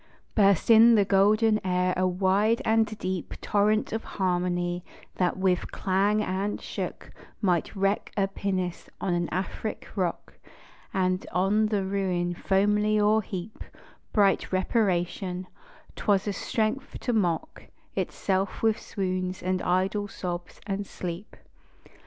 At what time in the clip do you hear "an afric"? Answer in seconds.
9.13-9.87